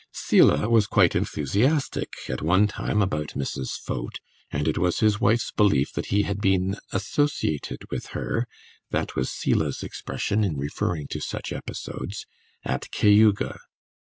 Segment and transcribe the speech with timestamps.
[0.11, 3.73] Selah was quite enthusiastic at one time about Mrs.
[3.77, 4.19] Foat,
[4.51, 8.47] and it was his wife's belief that he had been "associated" with her
[8.89, 12.25] (that was Selah's expression in referring to such episodes)
[12.65, 13.59] at Cayuga.